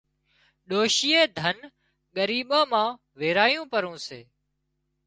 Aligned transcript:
ڏوشيئي 0.69 1.21
ڌنَ 1.37 1.57
ڳريٻان 2.15 2.65
مان 2.71 2.89
ويرايون 3.19 3.67
پرون 3.71 3.97
سي 4.07 4.19